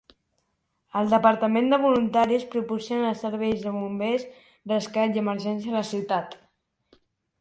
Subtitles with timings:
[1.01, 4.25] El departament de voluntaris proporciona serveis de bombers,
[4.73, 6.39] rescat i emergència a la ciutat.